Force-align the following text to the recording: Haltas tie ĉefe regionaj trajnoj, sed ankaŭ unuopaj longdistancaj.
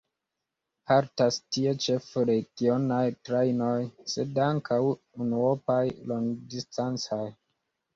Haltas 0.91 1.37
tie 1.57 1.73
ĉefe 1.83 2.25
regionaj 2.31 3.03
trajnoj, 3.29 3.77
sed 4.17 4.43
ankaŭ 4.49 4.83
unuopaj 4.93 5.83
longdistancaj. 6.15 7.25